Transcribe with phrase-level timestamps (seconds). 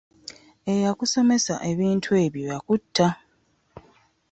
[0.73, 3.07] Eyakusomesa ebintu ebyo yatutta.